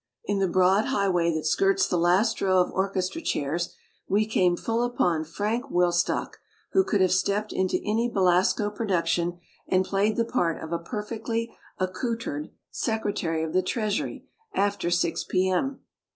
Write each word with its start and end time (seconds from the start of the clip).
In 0.25 0.39
the 0.39 0.47
broad 0.47 0.85
high 0.85 1.09
way 1.09 1.31
that 1.31 1.45
skirts 1.45 1.85
the 1.85 1.95
last 1.95 2.41
row 2.41 2.57
of 2.59 2.71
or 2.71 2.91
chestra 2.91 3.21
chairs 3.23 3.75
we 4.07 4.25
came 4.25 4.57
full 4.57 4.81
upon 4.81 5.23
Frank 5.23 5.65
Wilstach 5.69 6.39
who 6.71 6.83
could 6.83 7.01
have 7.01 7.11
stepped 7.11 7.53
into 7.53 7.79
any 7.85 8.09
Belasco 8.09 8.71
production 8.71 9.37
and 9.67 9.85
played 9.85 10.15
the 10.15 10.25
part 10.25 10.59
of 10.59 10.71
a 10.71 10.79
perfectly 10.79 11.55
accoutred 11.77 12.49
Sec 12.71 13.03
retary 13.03 13.45
of 13.45 13.53
the 13.53 13.61
Treasury 13.61 14.27
after 14.55 14.89
six 14.89 15.23
P. 15.23 15.47
M. 15.51 15.81